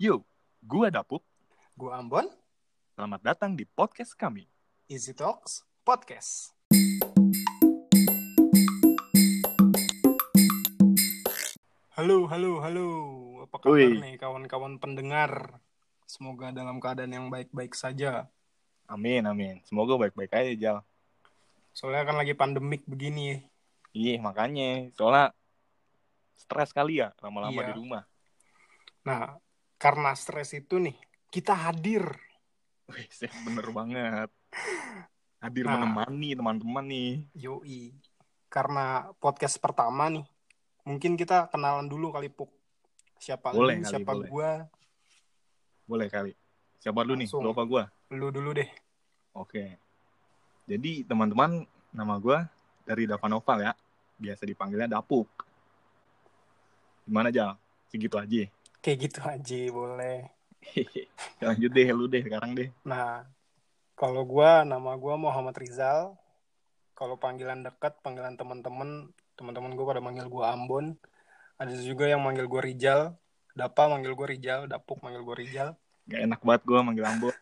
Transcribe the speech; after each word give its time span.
Yo, 0.00 0.24
gua 0.64 0.88
Dapuk. 0.88 1.20
Gue 1.76 1.92
Ambon, 1.92 2.24
Selamat 2.96 3.20
datang 3.20 3.52
di 3.52 3.68
podcast 3.68 4.16
kami. 4.16 4.48
Easy 4.88 5.12
Talks 5.12 5.64
Podcast. 5.84 6.56
Halo, 11.96 12.24
halo, 12.32 12.50
halo. 12.64 12.86
Apa 13.44 13.56
kabar 13.60 13.76
Wih. 13.76 14.00
nih 14.00 14.16
kawan-kawan 14.16 14.80
pendengar? 14.80 15.60
Semoga 16.08 16.50
dalam 16.50 16.80
keadaan 16.80 17.12
yang 17.12 17.26
baik-baik 17.28 17.76
saja. 17.76 18.26
Amin, 18.88 19.22
amin. 19.28 19.60
Semoga 19.68 20.00
baik-baik 20.00 20.32
aja, 20.32 20.52
Jal. 20.56 20.78
Soalnya 21.76 22.08
kan 22.08 22.16
lagi 22.18 22.34
pandemik 22.34 22.82
begini. 22.88 23.44
Iya, 23.92 24.18
makanya. 24.18 24.90
Soalnya 24.96 25.36
stres 26.34 26.72
kali 26.72 27.04
ya 27.04 27.12
lama-lama 27.22 27.60
Iya. 27.62 27.68
di 27.70 27.74
rumah. 27.78 28.02
Nah, 29.06 29.36
karena 29.80 30.12
stres 30.12 30.52
itu 30.52 30.76
nih, 30.76 30.92
kita 31.32 31.56
hadir. 31.56 32.04
Wih, 32.92 33.08
bener 33.48 33.66
banget. 33.72 34.30
Hadir 35.40 35.64
Nah. 35.64 35.80
menemani 35.80 36.36
teman-teman 36.36 36.84
nih. 36.84 37.24
Yoi. 37.32 37.96
Karena 38.52 39.08
podcast 39.16 39.56
pertama 39.56 40.12
nih, 40.12 40.26
mungkin 40.84 41.16
kita 41.16 41.48
kenalan 41.48 41.88
dulu 41.88 42.12
kali 42.12 42.28
Puk. 42.28 42.52
Siapa 43.16 43.48
Boleh 43.56 43.80
lu, 43.80 43.88
kali, 43.88 43.88
siapa 43.88 44.12
boleh. 44.12 44.28
gua? 44.28 44.50
Boleh 45.88 46.08
kali. 46.12 46.32
Siapa 46.76 47.00
nih? 47.08 47.24
Langsung. 47.24 47.40
Lu 47.40 47.56
apa 47.56 47.64
gua? 47.64 47.88
Lu 48.12 48.28
dulu 48.28 48.52
deh. 48.52 48.68
Oke. 49.32 49.80
Jadi, 50.68 51.08
teman-teman, 51.08 51.64
nama 51.88 52.20
gua 52.20 52.44
dari 52.84 53.08
Davanoval 53.08 53.64
ya. 53.64 53.72
Biasa 54.20 54.44
dipanggilnya 54.44 54.92
Dapuk. 54.92 55.28
Gimana, 57.08 57.32
Jal? 57.32 57.56
Segitu 57.88 58.20
aja. 58.20 58.44
Kayak 58.80 58.98
gitu 59.08 59.20
aja 59.24 59.60
boleh. 59.72 60.18
Lanjut 61.44 61.70
deh, 61.72 61.86
lu 61.92 62.08
deh 62.08 62.24
sekarang 62.24 62.56
deh. 62.56 62.68
Nah, 62.84 63.28
kalau 63.96 64.24
gua 64.24 64.64
nama 64.64 64.96
gua 64.96 65.20
Muhammad 65.20 65.56
Rizal. 65.56 66.16
Kalau 66.96 67.16
panggilan 67.16 67.64
dekat, 67.64 67.96
panggilan 68.04 68.36
teman-teman, 68.36 69.08
teman-teman 69.36 69.72
gua 69.72 69.86
pada 69.96 70.02
manggil 70.04 70.28
gua 70.28 70.52
Ambon. 70.52 70.96
Ada 71.60 71.76
juga 71.80 72.08
yang 72.08 72.20
manggil 72.24 72.48
gua 72.48 72.64
Rijal. 72.64 73.00
Dapa 73.52 73.88
manggil 73.88 74.12
gua 74.16 74.28
Rijal, 74.28 74.68
Dapuk 74.68 75.00
manggil 75.04 75.24
gua 75.24 75.36
Rijal. 75.36 75.68
Gak 76.08 76.20
enak 76.24 76.40
banget 76.44 76.62
gua 76.64 76.80
manggil 76.84 77.04
Ambo. 77.08 77.30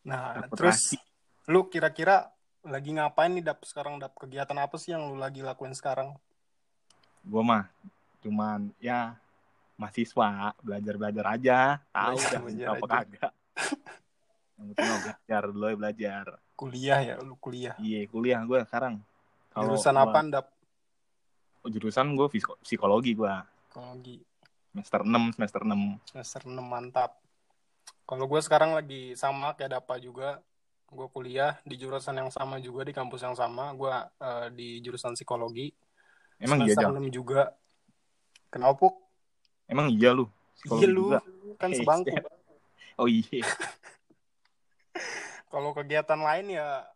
Nah, 0.00 0.32
Takut 0.32 0.56
terus 0.56 0.96
lu 1.44 1.68
kira-kira 1.68 2.32
lagi 2.64 2.92
ngapain 2.96 3.32
nih 3.36 3.44
Dap 3.44 3.60
sekarang 3.68 4.00
Dap? 4.00 4.16
Kegiatan 4.16 4.56
apa 4.56 4.80
sih 4.80 4.96
yang 4.96 5.12
lu 5.12 5.16
lagi 5.20 5.44
lakuin 5.44 5.76
sekarang? 5.76 6.16
gue 7.20 7.42
mah 7.44 7.68
cuman 8.20 8.72
ya 8.76 9.16
mahasiswa 9.74 10.52
belajar 10.60 10.94
belajar 10.94 11.24
aja 11.30 11.58
tahu 11.90 12.16
Belajar- 12.16 12.40
belajar 12.42 12.66
apa 12.68 12.86
kagak 12.86 13.32
yang 14.54 14.66
penting 14.70 14.88
belajar 15.00 15.42
dulu 15.48 15.66
belajar 15.74 16.24
Kuliah 16.52 17.00
ya, 17.00 17.14
lu 17.16 17.32
kuliah. 17.34 17.72
iya 17.80 18.04
kuliah 18.04 18.44
gue 18.44 18.60
sekarang 18.62 19.00
Kalau 19.48 19.72
Jurusan 19.72 19.96
gua- 19.96 20.04
apa 20.06 20.18
Dap? 20.28 20.46
jurusan 21.62 22.06
gue 22.12 22.26
psikologi 22.60 23.12
gue 23.12 23.34
Psikologi. 23.64 24.16
semester 24.70 25.00
6 25.02 25.34
semester 25.34 25.62
6 25.62 26.04
semester 26.06 26.40
6 26.44 26.60
mantap. 26.60 27.16
Kalau 28.04 28.26
gue 28.26 28.38
sekarang 28.38 28.74
lagi 28.74 29.14
sama 29.14 29.54
kayak 29.54 29.70
Dapa 29.72 29.94
juga, 29.96 30.42
gue 30.86 31.06
kuliah 31.08 31.58
di 31.62 31.74
jurusan 31.74 32.12
yang 32.12 32.26
sama 32.28 32.58
juga 32.58 32.82
di 32.82 32.90
kampus 32.90 33.22
yang 33.22 33.34
sama. 33.34 33.70
Gue 33.72 33.90
eh, 34.18 34.46
di 34.50 34.78
jurusan 34.78 35.14
psikologi. 35.14 35.70
emang 36.38 36.62
iya 36.62 36.74
semester? 36.74 36.90
6 36.92 37.06
juga. 37.08 37.42
Kenapa? 38.50 38.76
Puk? 38.76 38.94
emang 39.70 39.86
iya 39.88 40.10
lu 40.10 40.26
Iya 40.66 40.88
lu, 40.90 41.14
juga? 41.14 41.22
kan 41.56 41.70
Eh, 41.70 41.76
sebangku. 41.80 42.10
oh 42.98 43.06
iya 43.06 43.46
Kalau 45.50 45.74
kegiatan 45.74 46.18
lain 46.18 46.54
ya 46.54 46.86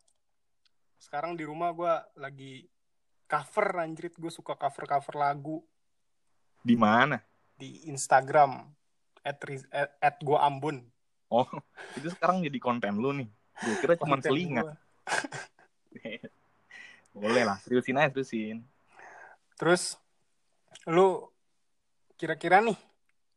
sekarang 0.99 1.35
di 1.35 1.43
rumah 1.43 1.75
gue 1.75 1.91
lagi 2.17 2.67
cover 3.27 3.83
anjrit. 3.83 4.15
Gue 4.15 4.31
suka 4.31 4.55
cover-cover 4.55 5.15
lagu 5.15 5.59
di 6.63 6.75
mana 6.75 7.19
di 7.55 7.87
Instagram. 7.89 8.63
At, 9.25 9.41
at, 9.73 9.91
at 10.05 10.17
gue 10.21 10.37
Ambon. 10.37 10.85
oh 11.33 11.49
itu 11.99 12.13
sekarang 12.13 12.45
jadi 12.45 12.59
konten 12.61 13.01
lu 13.01 13.17
nih 13.17 13.25
gue 13.65 13.75
kira 13.81 13.97
cuma 13.97 14.21
selingan 14.21 14.69
gua. 14.69 14.77
boleh 17.17 17.43
lah 17.49 17.57
terusin 17.65 17.97
aja 17.97 18.13
terusin 18.13 18.61
Terus 19.57 19.97
lu 20.85 21.25
kira-kira 22.15 22.63
nih 22.63 22.79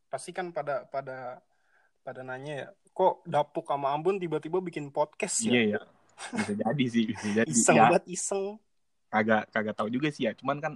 pasti 0.08 0.32
kan 0.32 0.50
pada 0.52 0.88
pada 0.88 1.42
pada 2.02 2.22
nanya 2.24 2.54
ya, 2.54 2.68
kok 2.96 3.20
Dapuk 3.28 3.68
sama 3.68 3.92
Ambon 3.92 4.16
tiba-tiba 4.16 4.64
bikin 4.64 4.88
podcast 4.90 5.44
ya? 5.44 5.52
iya 5.52 5.62
ya 5.76 5.82
bisa 6.34 6.54
jadi 6.56 6.86
sih 6.88 7.06
bisa 7.12 7.30
jadi 7.44 7.52
Iseng 7.52 7.76
ya 7.78 7.84
banget 7.92 8.04
iseng. 8.10 8.46
kagak 9.08 9.44
kagak 9.52 9.76
tahu 9.76 9.88
juga 9.92 10.08
sih 10.10 10.26
ya 10.26 10.34
cuman 10.34 10.58
kan 10.58 10.74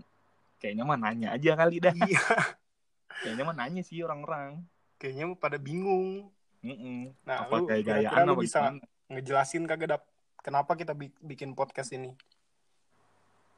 kayaknya 0.59 0.83
mah 0.85 0.99
nanya 0.99 1.33
aja 1.33 1.57
kali 1.57 1.81
dah 1.81 1.95
Iya, 1.95 2.21
kayaknya 3.23 3.43
mah 3.43 3.55
nanya 3.57 3.81
sih 3.81 4.01
orang-orang 4.01 4.61
kayaknya 5.01 5.33
pada 5.33 5.57
bingung. 5.57 6.29
Mm-mm. 6.61 7.09
Nah, 7.25 7.41
apa 7.41 7.57
lu 7.57 7.65
gaya-gayaan 7.65 8.05
kira-kira 8.05 8.21
lu 8.29 8.33
apa 8.37 8.43
bisa 8.45 8.59
gimana? 8.61 8.85
ngejelasin 9.09 9.63
kagak 9.65 9.87
Dap 9.89 10.03
kenapa 10.45 10.77
kita 10.77 10.93
bi- 10.93 11.17
bikin 11.25 11.57
podcast 11.57 11.89
ini? 11.91 12.13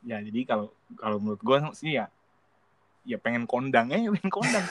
ya 0.04 0.20
jadi 0.20 0.40
kalau 0.44 0.72
kalau 0.96 1.16
menurut 1.20 1.40
gue 1.40 1.58
sih 1.76 1.96
ya 1.96 2.08
ya 3.04 3.20
pengen 3.20 3.44
kondang 3.48 3.92
eh 3.92 4.08
pengen 4.16 4.32
kondang 4.32 4.66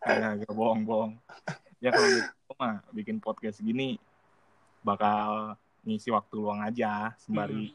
kayak 0.00 0.40
agak 0.40 0.52
bohong-bohong 0.54 1.18
ya 1.82 1.90
kalau 1.92 2.08
gue 2.08 2.56
mah 2.58 2.74
bikin 2.94 3.18
podcast 3.18 3.60
gini 3.60 3.96
bakal 4.80 5.54
ngisi 5.84 6.12
waktu 6.12 6.34
luang 6.36 6.60
aja 6.64 7.12
sembari 7.20 7.72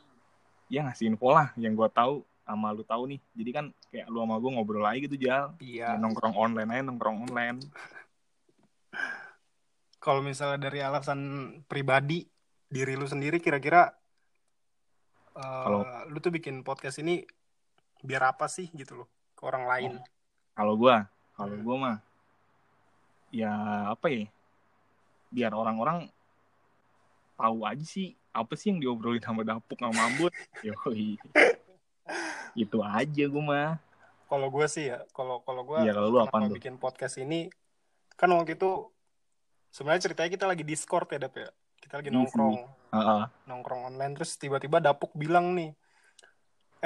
ya 0.70 0.86
ngasih 0.86 1.14
info 1.14 1.30
lah 1.34 1.54
yang 1.58 1.78
gue 1.78 1.90
tahu 1.94 2.26
sama 2.46 2.70
lu 2.78 2.86
tahu 2.86 3.10
nih. 3.10 3.20
Jadi 3.34 3.50
kan 3.52 3.66
kayak 3.90 4.06
lu 4.06 4.22
sama 4.22 4.38
gue 4.38 4.52
ngobrol 4.54 4.86
aja 4.86 5.00
gitu 5.02 5.18
jal. 5.18 5.58
Iya. 5.58 5.98
Ya, 5.98 5.98
nongkrong 5.98 6.38
online 6.38 6.70
aja 6.70 6.84
nongkrong 6.86 7.18
online. 7.26 7.58
Kalau 9.98 10.22
misalnya 10.22 10.70
dari 10.70 10.80
alasan 10.86 11.20
pribadi 11.66 12.30
diri 12.70 12.94
lu 12.94 13.10
sendiri 13.10 13.42
kira-kira 13.42 13.90
Kalau- 15.34 15.84
lu 16.08 16.18
tuh 16.22 16.30
bikin 16.32 16.62
podcast 16.62 17.02
ini 17.02 17.26
biar 18.06 18.32
apa 18.32 18.46
sih 18.46 18.70
gitu 18.72 19.04
loh 19.04 19.08
ke 19.34 19.42
orang 19.44 19.66
lain? 19.66 19.92
kalau 20.56 20.80
gue 20.80 20.96
kalau 21.36 21.52
Hmm. 21.52 21.66
gue 21.66 21.76
mah 21.76 21.98
ya 23.30 23.52
apa 23.92 24.08
ya 24.08 24.24
biar 25.28 25.52
orang-orang 25.52 26.08
tahu 27.36 27.68
aja 27.68 27.84
sih 27.84 28.16
apa 28.32 28.56
sih 28.56 28.72
yang 28.72 28.80
diobrolin 28.80 29.20
sama 29.20 29.44
Dapuk 29.44 29.76
sama 29.76 30.08
Ambut 30.08 30.32
yoi 30.66 31.20
itu 32.56 32.78
aja 32.80 33.24
gue 33.28 33.44
mah 33.44 33.76
Kalau 34.26 34.50
gue 34.50 34.66
sih 34.66 34.90
ya, 34.90 35.06
kalau 35.14 35.44
kalau 35.46 35.62
gue 35.62 35.86
Iya, 35.86 35.94
kalau 35.94 36.10
tuh? 36.50 36.58
bikin 36.58 36.82
podcast 36.82 37.22
ini 37.22 37.46
kan 38.16 38.32
waktu 38.32 38.58
itu 38.58 38.90
sebenarnya 39.70 40.10
ceritanya 40.10 40.30
kita 40.34 40.46
lagi 40.48 40.64
Discord 40.66 41.06
ya 41.12 41.20
Dap 41.22 41.36
ya. 41.36 41.50
Kita 41.78 42.02
lagi 42.02 42.10
Iya 42.10 42.18
nongkrong, 42.18 42.58
Heeh. 42.90 43.24
nongkrong 43.46 43.82
online 43.86 44.18
terus 44.18 44.34
tiba-tiba 44.40 44.82
Dapuk 44.82 45.14
bilang 45.14 45.54
nih, 45.54 45.78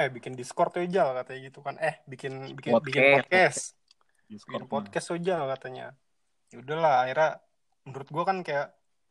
eh 0.00 0.08
bikin 0.08 0.32
Discord 0.32 0.72
aja 0.80 0.88
Jal," 0.88 1.08
katanya 1.20 1.40
gitu 1.52 1.60
kan. 1.60 1.76
Eh 1.76 2.00
bikin 2.08 2.56
bikin 2.56 2.72
bikin 2.80 3.02
Podcast. 3.20 3.20
podcast, 3.28 3.62
Discord 4.26 4.64
bikin 4.64 4.72
podcast 4.72 5.08
aja 5.12 5.36
katanya. 5.56 5.86
Ya 6.50 6.56
udahlah, 6.64 6.94
akhirnya 7.04 7.30
menurut 7.84 8.08
gue 8.08 8.24
kan 8.24 8.38
kayak 8.40 8.68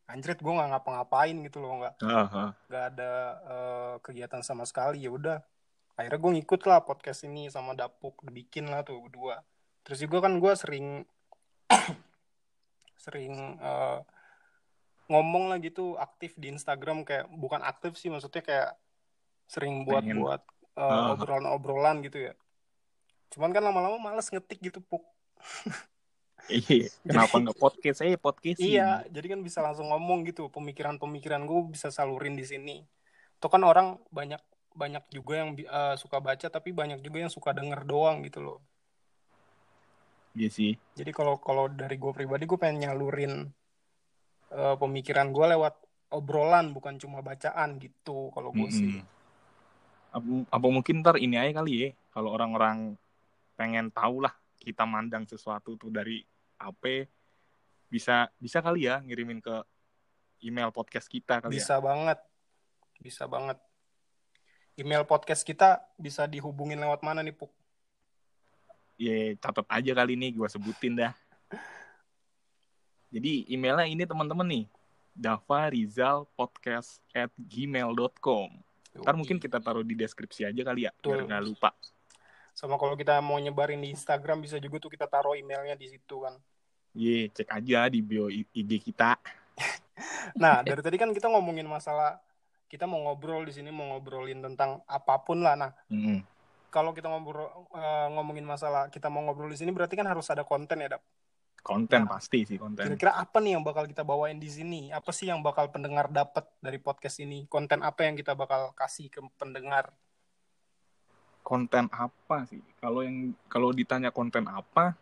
anjrit 0.09 0.41
gue 0.41 0.53
nggak 0.53 0.69
ngapa-ngapain 0.73 1.37
gitu 1.45 1.61
loh, 1.61 1.85
nggak 1.85 1.93
Heeh. 2.01 2.49
nggak 2.65 2.83
ada 2.97 3.11
eh, 3.45 3.93
kegiatan 4.01 4.41
sama 4.41 4.65
sekali 4.65 5.05
ya 5.05 5.13
udah 5.13 5.37
akhirnya 5.99 6.19
gue 6.23 6.31
ngikut 6.39 6.61
lah 6.63 6.79
podcast 6.87 7.27
ini 7.27 7.51
sama 7.51 7.75
Dapuk 7.75 8.23
dibikin 8.23 8.71
lah 8.71 8.87
tuh 8.87 9.03
berdua 9.03 9.43
terus 9.83 9.99
juga 9.99 10.23
kan 10.23 10.39
gue 10.39 10.53
sering 10.55 11.03
sering 13.03 13.59
eh, 13.59 13.99
ngomong 15.11 15.51
lah 15.51 15.59
gitu 15.59 15.99
aktif 15.99 16.39
di 16.39 16.55
Instagram 16.55 17.03
kayak 17.03 17.27
bukan 17.35 17.59
aktif 17.67 17.99
sih 17.99 18.07
maksudnya 18.07 18.39
kayak 18.39 18.69
sering 19.49 19.83
buat 19.83 20.07
Pengen. 20.07 20.23
buat 20.23 20.41
eh, 20.75 20.81
Ah. 20.81 21.13
obrolan-obrolan 21.15 22.03
gitu 22.03 22.19
ya 22.29 22.33
cuman 23.29 23.53
kan 23.53 23.61
lama-lama 23.61 23.97
males 24.01 24.29
ngetik 24.29 24.59
gitu 24.59 24.81
puk 24.83 25.05
Iya, 26.49 26.89
kenapa 27.05 27.37
nggak 27.37 27.61
podcast 27.61 28.01
saya 28.01 28.17
podcast 28.17 28.57
Iya, 28.57 29.05
jadi 29.13 29.37
kan 29.37 29.45
bisa 29.45 29.61
langsung 29.61 29.93
ngomong 29.93 30.25
gitu, 30.25 30.49
pemikiran-pemikiran 30.49 31.45
gue 31.45 31.77
bisa 31.77 31.93
salurin 31.93 32.33
di 32.33 32.41
sini. 32.41 32.81
Itu 33.37 33.53
kan 33.53 33.61
orang 33.61 34.01
banyak 34.09 34.41
banyak 34.73 35.13
juga 35.13 35.45
yang 35.45 35.53
eh, 35.53 35.95
suka 36.01 36.17
baca, 36.17 36.49
tapi 36.49 36.73
banyak 36.73 37.05
juga 37.05 37.21
yang 37.21 37.29
suka 37.29 37.53
denger 37.53 37.85
doang 37.85 38.25
gitu 38.25 38.41
loh. 38.41 38.65
Iya 40.33 40.49
sih 40.49 40.73
Jadi 40.97 41.13
kalau 41.13 41.37
kalau 41.37 41.69
dari 41.69 42.01
gue 42.01 42.09
pribadi 42.17 42.49
gue 42.49 42.57
pengen 42.57 42.81
nyalurin 42.81 43.45
eh, 44.49 44.75
pemikiran 44.81 45.29
gue 45.29 45.45
lewat 45.53 45.77
obrolan, 46.17 46.73
bukan 46.73 46.97
cuma 46.97 47.21
bacaan 47.21 47.77
gitu. 47.77 48.33
Kalau 48.33 48.49
gue 48.49 48.69
sih. 48.73 48.89
Mm-mm. 48.89 49.05
apa, 49.05 49.18
apa 50.49 50.67
mungkin 50.67 51.05
ntar 51.05 51.21
ini 51.21 51.37
aja 51.37 51.61
kali 51.61 51.73
ya 51.85 51.89
kalau 52.09 52.33
orang-orang 52.33 52.97
pengen 53.53 53.93
tahu 53.93 54.25
lah 54.25 54.33
kita 54.57 54.83
mandang 54.83 55.29
sesuatu 55.29 55.77
tuh 55.77 55.93
dari 55.93 56.25
HP 56.59 57.05
bisa 57.89 58.29
bisa 58.37 58.61
kali 58.61 58.89
ya 58.89 59.01
ngirimin 59.01 59.41
ke 59.41 59.55
email 60.45 60.73
podcast 60.73 61.05
kita 61.09 61.41
kali 61.41 61.57
bisa 61.57 61.77
banget 61.77 62.19
bisa 62.99 63.25
banget 63.29 63.57
email 64.79 65.03
podcast 65.03 65.43
kita 65.43 65.83
bisa 65.99 66.25
dihubungin 66.25 66.79
lewat 66.79 67.03
mana 67.03 67.19
nih 67.19 67.35
puk 67.35 67.51
ya. 68.99 69.31
Ya 69.31 69.39
catat 69.39 69.67
aja 69.71 69.91
kali 69.95 70.19
ini 70.19 70.35
gue 70.35 70.47
sebutin 70.51 70.99
dah. 70.99 71.15
Jadi 73.09 73.47
emailnya 73.47 73.87
ini 73.87 74.03
teman-teman 74.03 74.45
nih. 74.45 74.65
Dava 75.15 75.71
Rizal 75.71 76.27
Podcast 76.35 77.03
at 77.11 77.31
gmail.com 77.35 78.68
Ntar 79.03 79.15
mungkin 79.15 79.37
kita 79.39 79.57
taruh 79.63 79.83
di 79.83 79.95
deskripsi 79.95 80.45
aja 80.47 80.61
kali 80.61 80.85
ya, 80.87 80.91
biar 80.95 81.23
Betul. 81.23 81.27
nggak 81.29 81.43
lupa. 81.45 81.71
sama 82.53 82.75
kalau 82.75 82.99
kita 82.99 83.23
mau 83.23 83.39
nyebarin 83.39 83.79
di 83.79 83.95
Instagram 83.95 84.43
bisa 84.43 84.59
juga 84.59 84.83
tuh 84.83 84.91
kita 84.91 85.07
taruh 85.07 85.31
emailnya 85.31 85.79
di 85.79 85.87
situ 85.87 86.27
kan 86.27 86.35
Ye, 86.91 87.31
cek 87.31 87.47
aja 87.47 87.87
di 87.87 88.03
bio 88.03 88.27
IG 88.27 88.83
kita. 88.83 89.15
nah 90.43 90.59
dari 90.59 90.83
tadi 90.83 90.99
kan 90.99 91.15
kita 91.15 91.31
ngomongin 91.31 91.63
masalah 91.63 92.19
kita 92.67 92.83
mau 92.83 92.99
ngobrol 93.01 93.47
di 93.47 93.53
sini 93.55 93.71
mau 93.71 93.95
ngobrolin 93.95 94.43
tentang 94.43 94.83
apa 94.85 95.23
pun 95.23 95.39
lah 95.41 95.55
nah 95.55 95.71
Mm-mm. 95.87 96.19
kalau 96.69 96.91
kita 96.91 97.07
ngobrol 97.07 97.47
eh, 97.73 98.07
ngomongin 98.13 98.43
masalah 98.43 98.91
kita 98.91 99.07
mau 99.07 99.23
ngobrol 99.23 99.49
di 99.49 99.57
sini 99.57 99.71
berarti 99.71 99.95
kan 99.95 100.05
harus 100.05 100.27
ada 100.29 100.43
konten 100.43 100.83
ya 100.83 100.99
Dap. 100.99 101.03
Konten 101.59 102.07
Nah. 102.07 102.17
pasti 102.17 102.47
sih 102.47 102.57
konten. 102.57 102.87
Kira-kira 102.87 103.19
apa 103.19 103.37
nih 103.43 103.59
yang 103.59 103.63
bakal 103.63 103.85
kita 103.85 104.01
bawain 104.07 104.39
di 104.39 104.47
sini? 104.47 104.89
Apa 104.89 105.11
sih 105.11 105.27
yang 105.27 105.43
bakal 105.43 105.67
pendengar 105.69 106.07
dapat 106.07 106.47
dari 106.63 106.79
podcast 106.79 107.19
ini? 107.19 107.45
Konten 107.51 107.83
apa 107.83 108.07
yang 108.07 108.15
kita 108.15 108.33
bakal 108.33 108.71
kasih 108.73 109.11
ke 109.11 109.19
pendengar? 109.35 109.91
Konten 111.43 111.91
apa 111.91 112.47
sih? 112.47 112.63
Kalau 112.79 113.03
yang 113.03 113.35
kalau 113.51 113.75
ditanya 113.75 114.09
konten 114.09 114.47
apa, 114.47 114.95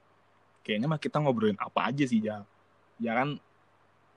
kayaknya 0.65 0.87
mah 0.89 1.01
kita 1.01 1.21
ngobrolin 1.21 1.59
apa 1.61 1.93
aja 1.93 2.05
sih, 2.09 2.19
Jal. 2.23 2.43
Ya 2.97 3.13
kan, 3.13 3.37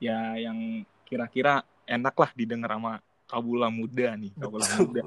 ya 0.01 0.35
yang 0.39 0.85
kira-kira 1.05 1.61
enak 1.85 2.15
lah 2.17 2.31
didengar 2.33 2.73
sama 2.73 3.03
kabula 3.29 3.69
muda 3.69 4.15
nih, 4.17 4.31
kabula 4.35 4.65
muda. 4.79 5.01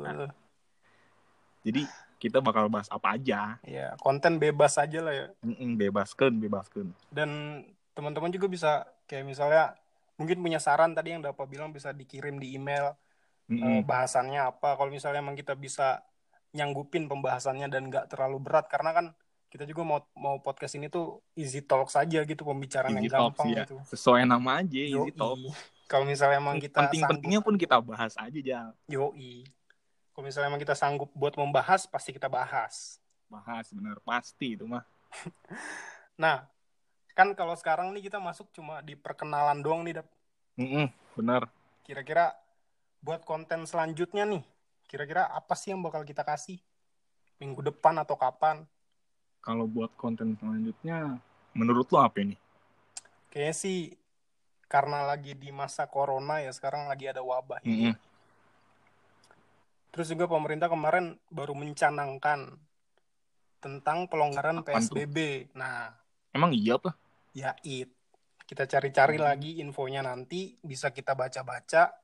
Jadi 1.65 1.83
kita 2.19 2.41
bakal 2.41 2.71
bahas 2.73 2.89
apa 2.89 3.15
aja. 3.19 3.59
Ya, 3.67 3.95
konten 4.01 4.41
bebas 4.41 4.79
aja 4.81 4.99
lah 5.03 5.15
ya. 5.15 5.27
Mm-mm, 5.45 5.77
bebaskan, 5.77 6.41
bebaskan. 6.41 6.91
Dan 7.13 7.63
teman-teman 7.93 8.33
juga 8.33 8.47
bisa 8.49 8.89
kayak 9.07 9.25
misalnya 9.29 9.77
mungkin 10.17 10.41
punya 10.41 10.63
saran 10.63 10.95
tadi 10.95 11.15
yang 11.15 11.23
Dapat 11.23 11.47
bilang 11.51 11.71
bisa 11.75 11.91
dikirim 11.91 12.39
di 12.39 12.55
email 12.55 12.95
eh, 13.51 13.55
Mm-mm. 13.55 13.85
bahasannya 13.85 14.41
apa. 14.41 14.79
Kalau 14.79 14.91
misalnya 14.91 15.21
emang 15.21 15.37
kita 15.37 15.53
bisa 15.59 16.01
nyanggupin 16.55 17.11
pembahasannya 17.11 17.67
dan 17.67 17.91
nggak 17.91 18.07
terlalu 18.15 18.39
berat 18.39 18.71
karena 18.71 18.95
kan 18.95 19.07
kita 19.51 19.71
juga 19.71 19.87
mau 19.87 19.99
mau 20.19 20.43
podcast 20.43 20.75
ini 20.75 20.91
tuh 20.91 21.23
easy 21.39 21.63
talk 21.63 21.87
saja 21.87 22.27
gitu 22.27 22.43
pembicaraan 22.43 22.91
Easy 22.99 23.07
yang 23.07 23.31
talk 23.31 23.39
gampang 23.39 23.47
sih 23.47 23.53
ya. 23.55 23.63
gitu. 23.67 23.77
Sesuai 23.87 24.27
nama 24.27 24.63
aja, 24.63 24.75
Yoi. 24.75 24.91
easy 24.91 25.13
talk. 25.15 25.39
Kalau 25.87 26.05
misalnya 26.09 26.43
emang 26.43 26.59
kita 26.59 26.91
Penting-pentingnya 26.91 27.39
pun 27.39 27.55
kita 27.55 27.79
bahas 27.79 28.19
aja, 28.19 28.39
Jal. 28.43 28.75
Yoi. 28.91 29.47
Kalau 30.15 30.31
misalnya 30.31 30.47
emang 30.47 30.63
kita 30.63 30.79
sanggup 30.79 31.11
buat 31.11 31.35
membahas, 31.35 31.91
pasti 31.91 32.15
kita 32.15 32.31
bahas. 32.31 33.03
Bahas, 33.27 33.67
bener. 33.75 33.99
Pasti 34.07 34.55
itu 34.55 34.65
mah. 34.65 34.87
Nah, 36.15 36.47
kan 37.19 37.35
kalau 37.35 37.59
sekarang 37.59 37.91
nih 37.91 38.07
kita 38.07 38.23
masuk 38.23 38.47
cuma 38.55 38.79
di 38.79 38.95
perkenalan 38.95 39.59
doang 39.59 39.83
nih, 39.83 39.99
Dap. 39.99 40.07
Mm-mm, 40.55 40.87
bener. 41.19 41.51
Kira-kira 41.83 42.39
buat 43.03 43.27
konten 43.27 43.67
selanjutnya 43.67 44.23
nih, 44.23 44.47
kira-kira 44.87 45.27
apa 45.27 45.59
sih 45.59 45.75
yang 45.75 45.83
bakal 45.83 46.07
kita 46.07 46.23
kasih? 46.23 46.63
Minggu 47.43 47.67
depan 47.67 47.99
atau 47.99 48.15
kapan? 48.15 48.63
Kalau 49.43 49.67
buat 49.67 49.91
konten 49.99 50.39
selanjutnya, 50.39 51.19
menurut 51.51 51.91
lo 51.91 51.99
apa 51.99 52.23
ini? 52.23 52.39
Kayaknya 53.35 53.55
sih 53.59 53.79
karena 54.71 55.03
lagi 55.03 55.35
di 55.35 55.51
masa 55.51 55.91
corona 55.91 56.39
ya, 56.39 56.55
sekarang 56.55 56.87
lagi 56.87 57.11
ada 57.11 57.27
wabah 57.27 57.59
ini. 57.67 57.91
Terus 59.95 60.11
juga 60.11 60.27
pemerintah 60.27 60.67
kemarin 60.67 61.15
baru 61.31 61.55
mencanangkan 61.55 62.59
tentang 63.63 64.11
pelonggaran 64.11 64.61
Apaan 64.61 64.83
tuh? 64.91 64.99
PSBB. 64.99 65.49
Nah, 65.55 65.95
Emang 66.35 66.51
iya 66.51 66.75
apa? 66.75 66.99
ya 67.31 67.55
it. 67.63 67.95
Kita 68.45 68.67
cari-cari 68.67 69.17
Hmm. 69.17 69.25
lagi 69.25 69.51
infonya 69.63 70.03
nanti, 70.03 70.59
bisa 70.61 70.91
kita 70.91 71.15
baca-baca. 71.15 71.95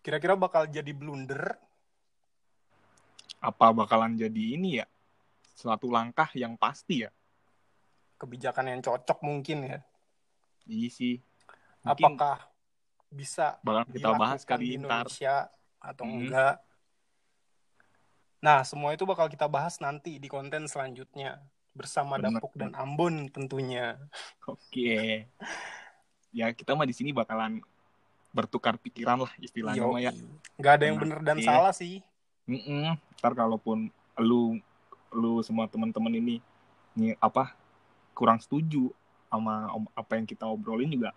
Kira-kira 0.00 0.34
bakal 0.34 0.66
jadi 0.68 0.90
blunder. 0.96 1.60
Apa 3.38 3.76
bakalan 3.76 4.16
jadi 4.16 4.56
ini 4.56 4.80
ya? 4.80 4.86
Suatu 5.54 5.92
langkah 5.92 6.28
yang 6.34 6.56
pasti 6.56 7.04
ya? 7.04 7.12
kebijakan 8.14 8.72
yang 8.72 8.80
cocok 8.80 9.20
mungkin 9.20 9.68
ya. 9.68 9.78
Iya 10.64 10.88
sih. 10.88 11.20
Mungkin 11.84 12.16
Apakah 12.16 12.40
bisa 13.14 13.62
bakal 13.62 13.86
kita 13.88 14.10
bahas 14.12 14.42
kali 14.42 14.74
di 14.74 14.82
ntar. 14.82 15.06
Indonesia 15.06 15.36
atau 15.78 16.04
Hmm. 16.04 16.18
enggak? 16.26 16.54
Nah, 18.44 18.60
semua 18.66 18.92
itu 18.92 19.06
bakal 19.06 19.30
kita 19.30 19.48
bahas 19.48 19.80
nanti 19.80 20.18
di 20.20 20.28
konten 20.28 20.68
selanjutnya 20.68 21.40
bersama 21.72 22.20
Bener. 22.20 22.38
Dapuk 22.42 22.52
dan 22.58 22.74
Ambon 22.74 23.30
tentunya. 23.30 23.96
Oke. 24.44 25.24
Ya 26.34 26.50
kita 26.50 26.74
mah 26.74 26.82
di 26.82 26.90
sini 26.90 27.14
bakalan 27.14 27.62
bertukar 28.34 28.74
pikiran 28.74 29.22
lah 29.22 29.30
istilahnya 29.38 29.86
mah 29.86 30.02
ya. 30.02 30.10
Nggak 30.58 30.72
ada 30.74 30.84
yang 30.90 30.98
Nah, 30.98 31.02
bener 31.06 31.20
dan 31.22 31.38
iya. 31.38 31.46
salah 31.46 31.70
sih. 31.70 32.02
Mm-mm. 32.50 32.98
Ntar 33.22 33.38
kalaupun 33.38 33.86
lu 34.18 34.58
lu 35.14 35.38
semua 35.46 35.70
teman-teman 35.70 36.10
ini 36.10 36.42
nih 36.98 37.14
apa 37.22 37.54
kurang 38.18 38.42
setuju 38.42 38.90
sama 39.30 39.70
apa 39.94 40.18
yang 40.18 40.26
kita 40.26 40.42
obrolin 40.42 40.90
juga 40.90 41.14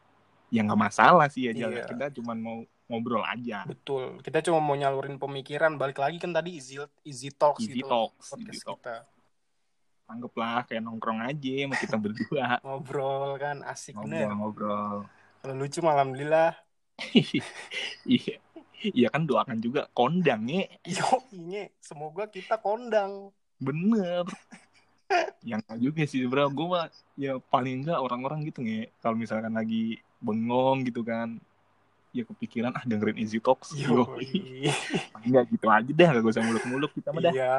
ya 0.47 0.63
nggak 0.63 0.79
masalah 0.79 1.27
sih 1.27 1.47
ya 1.47 1.53
Jal. 1.53 1.71
Iya. 1.71 1.85
kita 1.87 2.05
cuman 2.15 2.37
mau 2.39 2.57
ngobrol 2.87 3.19
aja 3.21 3.67
Betul. 3.67 4.23
Kita 4.23 4.39
cuma 4.41 4.63
mau 4.63 4.71
nyalurin 4.71 5.15
pemikiran. 5.15 5.75
Balik 5.75 5.99
lagi 5.99 6.17
kan 6.17 6.31
tadi 6.31 6.55
easy, 6.55 6.79
easy 7.03 7.27
talks 7.29 7.59
easy 7.61 7.79
gitu. 7.79 7.87
talks 7.87 8.31
Podcast 8.31 8.47
easy 8.53 8.63
talk. 8.63 8.79
kita. 8.79 8.95
anggaplah 10.07 10.63
kayak 10.63 10.81
nongkrong 10.81 11.19
aja 11.19 11.67
sama 11.67 11.75
kita 11.75 11.95
berdua 12.07 12.45
Ngobrol 12.63 13.35
kan 13.35 13.59
asik 13.61 13.91
bener. 13.97 14.31
ngobrol-ngobrol 14.31 15.03
Kalau 15.37 15.53
lucu 15.53 15.79
malam 15.81 16.15
alhamdulillah. 16.15 16.55
iya 18.07 18.39
iya 18.79 19.07
kan 19.07 19.27
doakan 19.27 19.59
juga 19.59 19.91
kondang 19.91 20.47
ya 20.47 20.63
Yo, 20.87 21.03
ini 21.29 21.67
semoga 21.77 22.25
kita 22.25 22.55
kondang. 22.57 23.35
bener 23.59 24.23
yang 25.41 25.63
juga 25.79 26.03
sih 26.03 26.27
bro 26.27 26.51
gue 26.51 26.67
mah 26.67 26.91
ya 27.15 27.39
paling 27.47 27.83
enggak 27.83 27.99
orang-orang 27.99 28.43
gitu 28.43 28.59
nge 28.63 28.91
kalau 28.99 29.15
misalkan 29.15 29.55
lagi 29.55 29.99
bengong 30.19 30.83
gitu 30.83 31.05
kan 31.07 31.39
ya 32.11 32.27
kepikiran 32.27 32.75
ah 32.75 32.83
dengerin 32.83 33.19
Easy 33.19 33.39
Talks 33.39 33.71
Yo, 33.77 34.03
enggak 35.23 35.45
gitu 35.53 35.67
aja 35.69 35.91
dah 35.91 36.09
gak 36.17 36.27
usah 36.27 36.43
muluk-muluk 36.43 36.91
kita 36.95 37.15
mah 37.15 37.21
dah 37.23 37.33
Iya. 37.33 37.55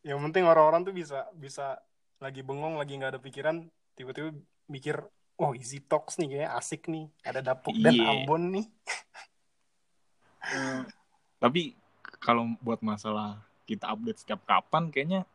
Yang 0.00 0.18
penting 0.28 0.44
orang-orang 0.48 0.80
tuh 0.88 0.96
bisa 0.96 1.28
bisa 1.36 1.76
lagi 2.20 2.40
bengong, 2.40 2.80
lagi 2.80 2.96
nggak 2.96 3.16
ada 3.16 3.20
pikiran, 3.20 3.68
tiba-tiba 3.96 4.32
mikir, 4.64 4.96
oh 5.36 5.52
easy 5.52 5.80
talks 5.80 6.16
nih 6.16 6.28
kayaknya 6.36 6.50
asik 6.56 6.88
nih. 6.88 7.04
Ada 7.20 7.40
Dapuk 7.44 7.76
dan 7.76 7.92
Iya. 7.92 8.08
Ambon 8.08 8.42
nih. 8.48 8.66
Eh, 10.40 10.82
tapi 11.36 11.76
kalau 12.16 12.56
buat 12.64 12.80
masalah 12.80 13.44
kita 13.68 13.92
update 13.92 14.24
setiap 14.24 14.40
kapan 14.48 14.88
kayaknya 14.88 15.28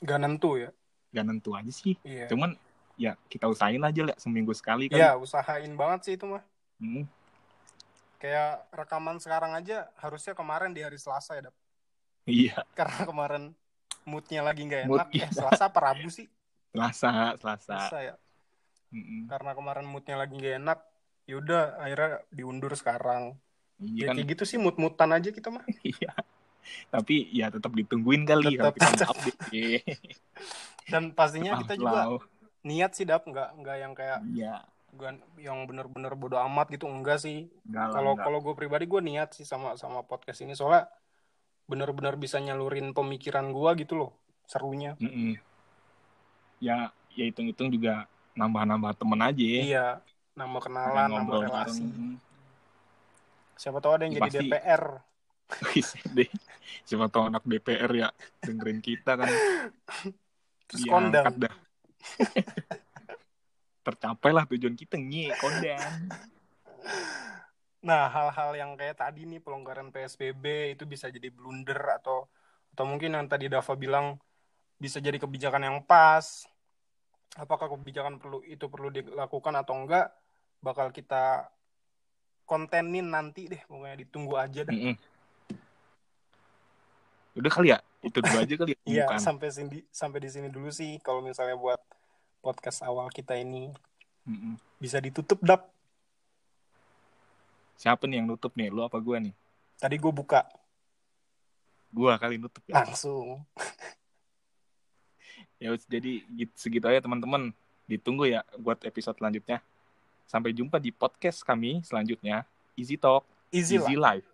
Gak 0.00 0.20
nentu 0.20 0.60
ya. 0.60 0.72
Gak 1.16 1.24
nentu 1.24 1.56
aja 1.56 1.72
sih 1.72 1.96
Iya. 2.04 2.28
cuman 2.28 2.52
ya 2.94 3.16
kita 3.26 3.44
usahain 3.44 3.80
aja 3.80 4.02
lah 4.04 4.16
seminggu 4.16 4.52
sekali 4.52 4.86
kan 4.86 4.96
Iya, 4.96 5.10
usahain 5.16 5.72
banget 5.72 6.00
sih 6.02 6.12
itu 6.14 6.24
mah. 6.24 6.44
Hmm, 6.76 7.08
Kayak 8.16 8.64
rekaman 8.70 9.16
sekarang 9.16 9.52
aja 9.52 9.88
harusnya 9.94 10.32
kemarin 10.32 10.72
di 10.72 10.80
hari 10.80 10.96
Selasa 10.96 11.32
ya, 11.32 11.48
Dap. 11.48 11.56
iya 12.24 12.56
Karena 12.78 13.04
kemarin 13.04 13.42
moodnya 14.04 14.40
lagi 14.40 14.64
nggak 14.64 14.82
enak. 14.84 14.90
Moodnya. 14.90 15.26
Eh, 15.26 15.32
Selasa 15.32 15.68
apa 15.68 15.80
Rabu 15.82 16.08
sih? 16.08 16.24
selasa 16.68 17.08
selasa 17.36 17.76
Selasa 17.78 17.98
ya. 18.02 18.14
Mm-mm. 18.90 19.24
Karena 19.26 19.52
kemarin 19.52 19.84
moodnya 19.84 20.16
lagi 20.16 20.32
nggak 20.32 20.56
enak. 20.58 20.78
Yaudah, 21.26 21.76
akhirnya 21.76 22.10
diundur 22.30 22.72
sekarang. 22.72 23.36
iya 23.76 24.04
Ya 24.04 24.04
kan 24.08 24.16
kayak 24.16 24.28
gitu 24.30 24.44
sih 24.46 24.56
mood-moodan 24.56 25.10
aja 25.10 25.28
kita 25.28 25.48
mah. 25.48 25.64
iya 25.84 26.12
tapi 26.88 27.30
ya 27.30 27.46
tetap 27.46 27.70
ditungguin 27.70 28.26
kali 28.26 28.56
kalau 28.56 28.72
Tetap, 28.72 28.74
kita 28.74 28.88
tetap. 28.90 29.06
mau 29.06 29.12
update 29.14 29.38
Iya. 29.52 29.80
Dan 30.86 31.12
pastinya 31.12 31.58
kita 31.62 31.74
juga 31.78 32.18
niat 32.62 32.94
sih 32.94 33.04
dap. 33.06 33.26
Nggak 33.26 33.48
nggak 33.62 33.76
yang 33.78 33.92
kayak 33.92 34.18
iya. 34.32 34.62
bukan 34.90 35.20
yang 35.36 35.68
bener-bener 35.68 36.12
bodo 36.16 36.40
amat 36.40 36.72
gitu 36.72 36.86
enggak 36.88 37.20
sih. 37.20 37.50
Kalau 37.70 38.16
kalau 38.16 38.38
gue 38.40 38.54
pribadi 38.54 38.88
gue 38.88 39.02
niat 39.02 39.34
sih 39.34 39.44
sama 39.44 39.74
sama 39.74 40.06
podcast 40.06 40.42
ini. 40.42 40.54
Soalnya 40.54 40.88
bener-bener 41.66 42.14
bisa 42.14 42.38
nyalurin 42.38 42.94
pemikiran 42.94 43.50
gue 43.50 43.70
gitu 43.82 43.94
loh 43.98 44.10
serunya. 44.46 44.94
Mm-mm. 45.02 45.34
ya 46.56 46.88
ya 47.12 47.24
hitung-hitung 47.28 47.68
juga 47.68 48.08
nambah-nambah 48.38 48.94
temen 48.96 49.20
aja 49.20 49.44
ya. 49.44 49.62
Iya 49.66 49.88
nama 50.36 50.58
kenalan 50.60 50.94
nama 51.08 51.16
ngobrol 51.24 51.42
relasi. 51.48 51.80
bareng. 51.80 52.20
siapa 53.56 53.78
tahu 53.80 53.92
ada 53.96 54.02
yang 54.04 54.14
Ya, 54.14 54.20
jadi 54.20 54.28
pasti. 54.28 54.44
DPR 54.52 54.84
siapa 56.86 57.06
tahu 57.08 57.22
anak 57.32 57.42
DPR 57.48 57.90
ya 57.96 58.08
dengerin 58.44 58.84
kita 58.84 59.16
kan 59.16 59.30
Terus 60.66 60.82
diangkat 60.84 61.34
kondang. 61.34 61.56
tercapai 63.86 64.34
lah 64.34 64.42
tujuan 64.50 64.74
kita 64.74 64.98
nyi 64.98 65.30
kondang 65.38 66.10
Nah, 67.86 68.10
hal-hal 68.10 68.50
yang 68.58 68.74
kayak 68.74 68.98
tadi 68.98 69.30
nih 69.30 69.38
pelonggaran 69.38 69.94
PSBB 69.94 70.74
itu 70.74 70.90
bisa 70.90 71.06
jadi 71.06 71.30
blunder 71.30 71.78
atau 72.02 72.26
atau 72.74 72.82
mungkin 72.82 73.14
yang 73.14 73.30
tadi 73.30 73.46
Dava 73.46 73.78
bilang 73.78 74.18
bisa 74.74 74.98
jadi 74.98 75.14
kebijakan 75.22 75.62
yang 75.62 75.78
pas. 75.86 76.50
Apakah 77.38 77.70
kebijakan 77.70 78.18
perlu 78.18 78.42
itu 78.42 78.66
perlu 78.66 78.90
dilakukan 78.90 79.54
atau 79.54 79.86
enggak 79.86 80.10
bakal 80.58 80.90
kita 80.90 81.46
kontenin 82.42 83.06
nanti 83.06 83.46
deh 83.46 83.62
pokoknya 83.70 84.02
ditunggu 84.02 84.34
aja 84.34 84.66
dah. 84.66 84.74
Mm-mm. 84.74 84.98
Udah 87.36 87.52
kali 87.52 87.68
ya? 87.72 87.78
Itu 88.00 88.24
dulu 88.24 88.36
aja 88.40 88.54
kali 88.56 88.72
ya? 88.72 88.80
Iya, 88.88 89.04
sampai 89.20 89.52
sini 89.52 89.84
sampai 89.92 90.18
di 90.24 90.30
sini 90.32 90.48
dulu 90.48 90.72
sih 90.72 90.96
kalau 91.04 91.20
misalnya 91.20 91.56
buat 91.56 91.80
podcast 92.40 92.80
awal 92.82 93.12
kita 93.12 93.36
ini. 93.36 93.72
Mm-mm. 94.26 94.58
bisa 94.82 94.98
ditutup 94.98 95.38
dap. 95.38 95.70
siapa 97.78 98.10
nih 98.10 98.18
yang 98.18 98.26
nutup 98.26 98.50
nih? 98.58 98.74
Lu 98.74 98.82
apa 98.82 98.98
gua 98.98 99.22
nih? 99.22 99.30
Tadi 99.78 100.02
gue 100.02 100.10
buka. 100.10 100.42
Gua 101.94 102.18
kali 102.18 102.34
nutup 102.34 102.58
ya? 102.66 102.82
Langsung. 102.82 103.46
ya 105.62 105.70
jadi 105.86 106.26
gitu- 106.26 106.58
segitu 106.58 106.90
aja 106.90 106.98
teman-teman. 106.98 107.54
Ditunggu 107.86 108.26
ya 108.26 108.42
buat 108.58 108.82
episode 108.82 109.14
selanjutnya. 109.14 109.62
Sampai 110.26 110.50
jumpa 110.50 110.82
di 110.82 110.90
podcast 110.90 111.46
kami 111.46 111.86
selanjutnya. 111.86 112.42
Easy 112.74 112.98
Talk 112.98 113.22
Easy, 113.54 113.78
Easy 113.78 113.94
lah. 113.94 114.18
Life 114.18 114.26